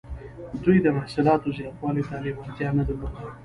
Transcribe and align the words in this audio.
دوی 0.63 0.77
د 0.81 0.87
محصولاتو 0.97 1.55
زیاتوالي 1.57 2.03
ته 2.09 2.15
لیوالتیا 2.23 2.69
نه 2.77 2.83
درلوده. 2.87 3.19